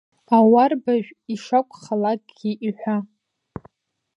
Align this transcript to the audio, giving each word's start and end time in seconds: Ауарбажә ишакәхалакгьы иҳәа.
Ауарбажә 0.35 1.09
ишакәхалакгьы 1.33 2.51
иҳәа. 2.67 2.97